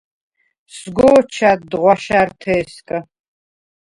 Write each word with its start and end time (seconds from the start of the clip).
სგო̄ჩა̈დდ 0.75 1.71
ღვაშა̈რთე̄ჲსგა. 1.81 2.97